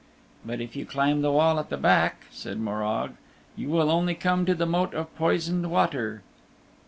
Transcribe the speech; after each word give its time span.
"But 0.43 0.59
if 0.61 0.75
you 0.75 0.83
climb 0.83 1.21
the 1.21 1.31
wall 1.31 1.59
at 1.59 1.69
the 1.69 1.77
back," 1.77 2.25
said 2.31 2.59
Morag, 2.59 3.11
"you 3.55 3.69
will 3.69 3.91
only 3.91 4.15
come 4.15 4.47
to 4.47 4.55
the 4.55 4.65
Moat 4.65 4.95
of 4.95 5.15
Poisoned 5.15 5.69
Water." 5.69 6.23